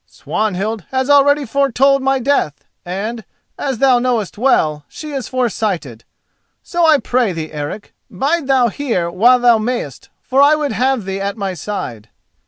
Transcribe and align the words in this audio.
Swanhild 0.07 0.85
has 0.89 1.11
already 1.11 1.45
foretold 1.45 2.01
my 2.01 2.17
death, 2.17 2.65
and, 2.83 3.23
as 3.55 3.77
thou 3.77 3.99
knowest 3.99 4.35
well, 4.35 4.83
she 4.89 5.11
is 5.11 5.27
foresighted. 5.27 6.05
So 6.63 6.83
I 6.83 6.97
pray 6.97 7.33
thee, 7.33 7.51
Eric, 7.53 7.93
bide 8.09 8.47
thou 8.47 8.69
here 8.69 9.11
while 9.11 9.37
thou 9.37 9.59
mayest, 9.59 10.09
for 10.23 10.41
I 10.41 10.55
would 10.55 10.71
have 10.71 11.05
thee 11.05 11.21
at 11.21 11.37
my 11.37 11.53
side." 11.53 12.09